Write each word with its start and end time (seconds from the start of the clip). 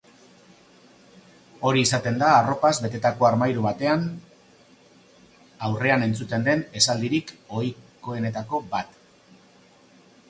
Hori 1.67 1.83
izaten 1.87 2.17
da 2.23 2.29
arropaz 2.37 2.71
betetako 2.85 3.27
armairu 3.29 3.65
baten 3.67 4.07
aurrean 5.69 6.07
entzuten 6.09 6.49
den 6.49 6.65
esaldirik 6.83 7.35
ohikoenetako 7.61 8.65
bat. 8.75 9.01